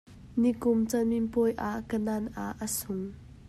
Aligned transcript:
Nikum 0.41 0.77
camipuai 0.91 1.53
ah 1.67 1.77
kanan 1.89 2.23
ah 2.43 2.53
a 2.65 2.67
sung. 2.77 3.03